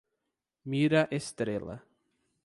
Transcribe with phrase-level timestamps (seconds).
[0.73, 1.77] Mira Estrela